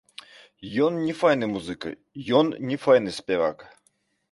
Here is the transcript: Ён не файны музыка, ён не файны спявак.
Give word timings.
Ён 0.85 0.97
не 1.09 1.15
файны 1.19 1.49
музыка, 1.51 1.93
ён 2.41 2.45
не 2.73 2.77
файны 2.87 3.17
спявак. 3.21 3.57